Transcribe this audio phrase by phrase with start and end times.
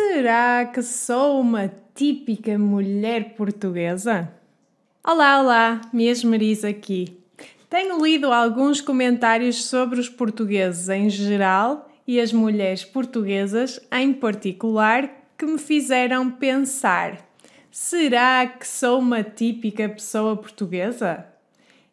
[0.00, 4.32] Será que sou uma típica mulher portuguesa?
[5.04, 6.22] Olá, olá, Mias
[6.62, 7.18] aqui.
[7.68, 15.10] Tenho lido alguns comentários sobre os portugueses em geral e as mulheres portuguesas em particular
[15.36, 17.28] que me fizeram pensar:
[17.68, 21.26] será que sou uma típica pessoa portuguesa?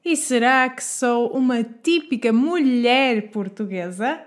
[0.05, 4.21] E será que sou uma típica mulher portuguesa?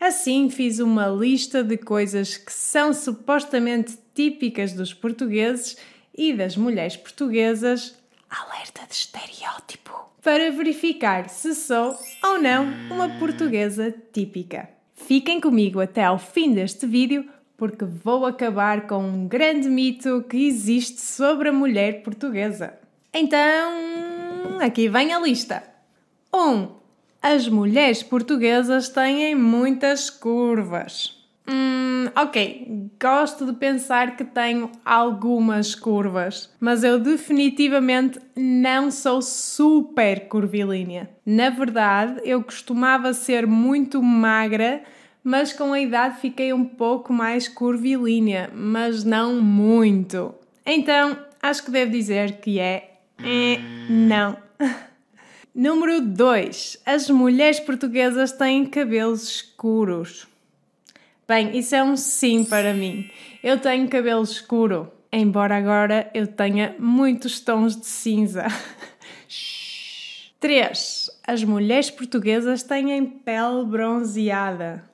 [0.00, 5.76] Assim, fiz uma lista de coisas que são supostamente típicas dos portugueses
[6.16, 7.96] e das mulheres portuguesas.
[8.30, 9.92] Alerta de estereótipo!
[10.22, 14.68] Para verificar se sou ou não uma portuguesa típica.
[14.94, 20.46] Fiquem comigo até ao fim deste vídeo porque vou acabar com um grande mito que
[20.46, 22.78] existe sobre a mulher portuguesa.
[23.12, 25.64] Então, aqui vem a lista.
[26.32, 26.38] 1.
[26.38, 26.77] Um,
[27.22, 31.16] as mulheres portuguesas têm muitas curvas.
[31.50, 40.28] Hum, ok, gosto de pensar que tenho algumas curvas, mas eu definitivamente não sou super
[40.28, 41.08] curvilínea.
[41.24, 44.82] Na verdade, eu costumava ser muito magra,
[45.24, 50.34] mas com a idade fiquei um pouco mais curvilínea, mas não muito.
[50.66, 52.98] Então, acho que devo dizer que é.
[53.24, 53.58] é
[53.88, 54.36] não.
[55.54, 56.82] Número 2.
[56.84, 60.28] As mulheres portuguesas têm cabelos escuros.
[61.26, 63.10] Bem, isso é um sim para mim.
[63.42, 68.46] Eu tenho cabelo escuro, embora agora eu tenha muitos tons de cinza.
[70.38, 71.10] 3.
[71.26, 74.84] As mulheres portuguesas têm pele bronzeada.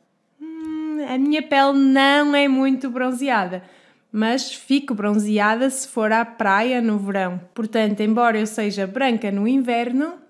[0.40, 3.62] Hum, a minha pele não é muito bronzeada,
[4.10, 7.40] mas fico bronzeada se for à praia no verão.
[7.52, 10.23] Portanto, embora eu seja branca no inverno,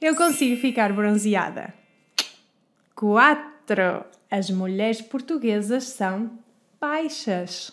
[0.00, 1.74] eu consigo ficar bronzeada.
[2.94, 4.04] 4.
[4.30, 6.30] As mulheres portuguesas são
[6.80, 7.72] baixas.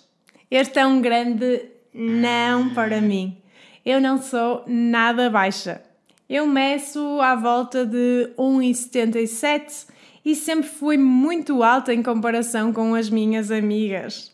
[0.50, 3.38] Este é um grande não para mim.
[3.86, 5.82] Eu não sou nada baixa.
[6.28, 9.88] Eu meço à volta de 1,77
[10.24, 14.34] e sempre fui muito alta em comparação com as minhas amigas.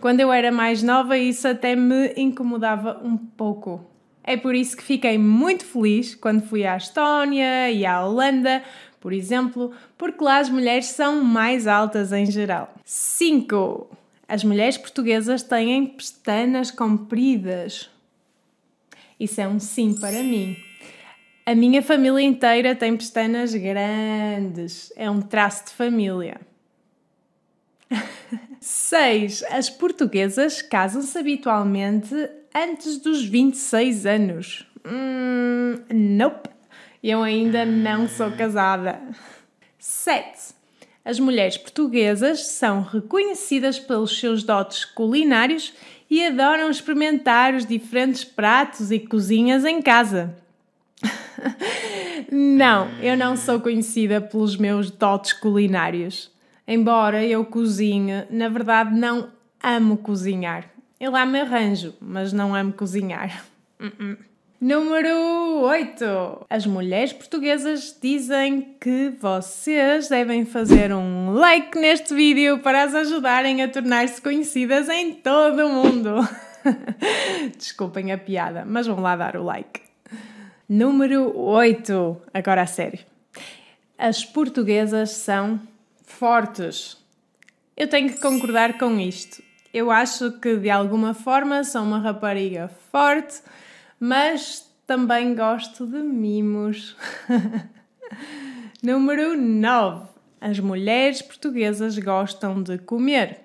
[0.00, 3.84] Quando eu era mais nova, isso até me incomodava um pouco.
[4.28, 8.62] É por isso que fiquei muito feliz quando fui à Estónia e à Holanda,
[9.00, 12.74] por exemplo, porque lá as mulheres são mais altas em geral.
[12.84, 13.88] 5.
[14.28, 17.88] As mulheres portuguesas têm pestanas compridas.
[19.18, 20.58] Isso é um sim para mim.
[21.46, 24.92] A minha família inteira tem pestanas grandes.
[24.94, 26.38] É um traço de família.
[28.60, 29.42] 6.
[29.44, 32.14] As portuguesas casam-se habitualmente
[32.64, 34.66] antes dos 26 anos.
[34.84, 36.50] Hum, nope.
[37.02, 39.00] Eu ainda não sou casada.
[39.78, 40.54] 7.
[41.04, 45.72] As mulheres portuguesas são reconhecidas pelos seus dotes culinários
[46.10, 50.34] e adoram experimentar os diferentes pratos e cozinhas em casa.
[52.32, 56.30] não, eu não sou conhecida pelos meus dotes culinários.
[56.66, 59.30] Embora eu cozinhe, na verdade não
[59.62, 60.77] amo cozinhar.
[61.00, 63.44] Eu lá me arranjo, mas não amo cozinhar.
[63.78, 64.18] Uh -uh.
[64.60, 66.46] Número 8.
[66.50, 73.62] As mulheres portuguesas dizem que vocês devem fazer um like neste vídeo para as ajudarem
[73.62, 76.28] a tornar-se conhecidas em todo o mundo.
[77.56, 79.80] Desculpem a piada, mas vão lá dar o like.
[80.68, 82.22] Número 8.
[82.34, 82.98] Agora a sério.
[83.96, 85.60] As portuguesas são
[86.02, 86.96] fortes.
[87.76, 89.46] Eu tenho que concordar com isto.
[89.72, 93.42] Eu acho que de alguma forma sou uma rapariga forte,
[94.00, 96.96] mas também gosto de mimos.
[98.82, 100.08] Número 9.
[100.40, 103.40] As mulheres portuguesas gostam de comer.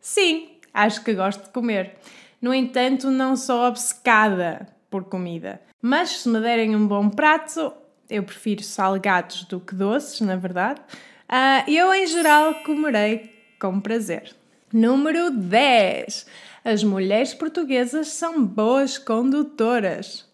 [0.00, 1.96] Sim, acho que gosto de comer.
[2.40, 5.60] No entanto, não sou obcecada por comida.
[5.80, 7.72] Mas se me derem um bom prato,
[8.08, 10.80] eu prefiro salgados do que doces, na verdade.
[11.28, 14.34] Uh, eu, em geral, comerei com prazer.
[14.72, 16.26] Número 10.
[16.64, 20.26] As mulheres portuguesas são boas condutoras.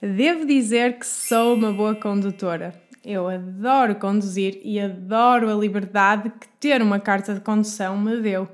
[0.00, 2.74] Devo dizer que sou uma boa condutora.
[3.04, 8.48] Eu adoro conduzir e adoro a liberdade que ter uma carta de condução me deu.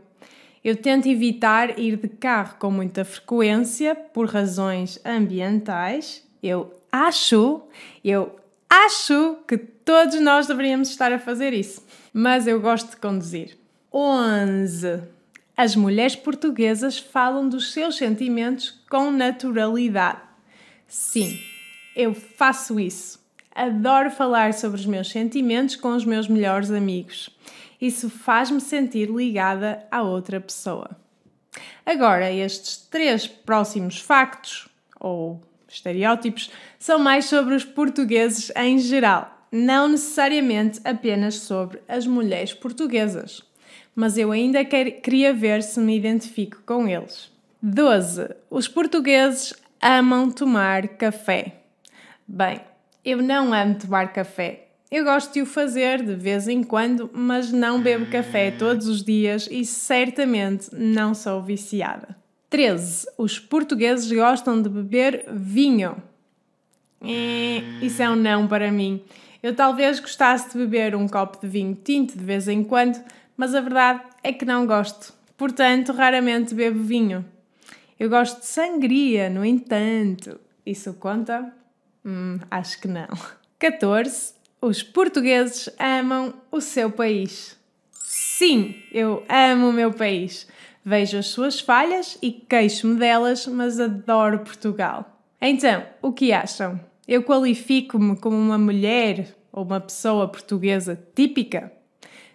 [0.65, 6.27] Eu tento evitar ir de carro com muita frequência por razões ambientais.
[6.43, 7.63] Eu acho,
[8.05, 8.35] eu
[8.69, 11.87] acho que todos nós deveríamos estar a fazer isso.
[12.13, 13.57] Mas eu gosto de conduzir.
[13.93, 15.18] 11.
[15.59, 20.21] As mulheres portuguesas falam dos seus sentimentos com naturalidade.
[20.87, 21.37] Sim,
[21.97, 23.19] eu faço isso.
[23.53, 27.29] Adoro falar sobre os meus sentimentos com os meus melhores amigos.
[27.81, 30.91] Isso faz-me sentir ligada à outra pessoa.
[31.85, 34.69] Agora, estes três próximos factos,
[35.01, 42.55] ou estereótipos, são mais sobre os portugueses em geral, não necessariamente apenas sobre as mulheres
[42.55, 43.48] portuguesas.
[43.95, 47.31] Mas eu ainda queria ver se me identifico com eles.
[47.61, 48.29] 12.
[48.51, 51.57] Os portugueses amam tomar café.
[52.27, 52.61] Bem,
[53.05, 54.69] eu não amo tomar café.
[54.91, 59.05] Eu gosto de o fazer de vez em quando, mas não bebo café todos os
[59.05, 62.17] dias e certamente não sou viciada.
[62.49, 63.07] 13.
[63.19, 65.97] Os portugueses gostam de beber vinho.
[67.03, 69.03] É, isso é um não para mim.
[69.43, 72.99] Eu talvez gostasse de beber um copo de vinho tinto de vez em quando,
[73.39, 75.15] mas a verdade é que não gosto.
[75.37, 77.25] Portanto, raramente bebo vinho.
[77.99, 80.41] Eu gosto de sangria, no entanto.
[80.67, 81.55] Isso conta?
[82.05, 83.07] Hum, acho que não.
[83.61, 84.35] 14.
[84.61, 87.57] Os portugueses amam o seu país.
[87.93, 90.49] Sim, eu amo o meu país.
[90.85, 95.23] Vejo as suas falhas e queixo-me delas, mas adoro Portugal.
[95.41, 96.81] Então, o que acham?
[97.07, 101.78] Eu qualifico-me como uma mulher ou uma pessoa portuguesa típica?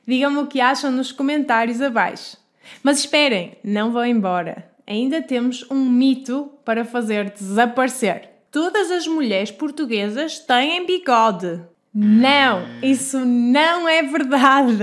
[0.07, 2.37] Digam-me o que acham nos comentários abaixo.
[2.81, 4.69] Mas esperem, não vão embora.
[4.85, 8.29] Ainda temos um mito para fazer desaparecer.
[8.51, 11.61] Todas as mulheres portuguesas têm bigode.
[11.93, 14.79] Não, isso não é verdade.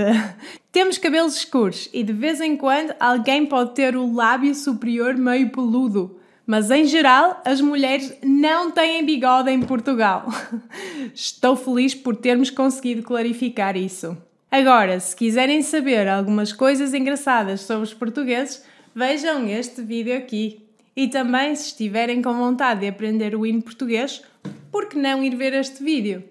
[0.71, 5.49] Temos cabelos escuros e de vez em quando alguém pode ter o lábio superior meio
[5.49, 6.17] peludo.
[6.45, 10.25] Mas em geral, as mulheres não têm bigode em Portugal.
[11.13, 14.17] Estou feliz por termos conseguido clarificar isso.
[14.51, 20.67] Agora, se quiserem saber algumas coisas engraçadas sobre os portugueses, vejam este vídeo aqui.
[20.93, 24.21] E também, se estiverem com vontade de aprender o hino português,
[24.69, 26.21] por que não ir ver este vídeo?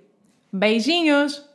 [0.52, 1.49] Beijinhos!